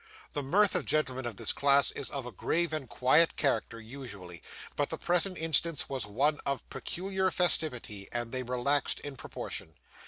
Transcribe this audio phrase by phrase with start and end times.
[0.33, 4.41] The mirth of gentlemen of this class is of a grave and quiet character, usually;
[4.75, 9.75] but the present instance was one of peculiar festivity, and they relaxed in proportion.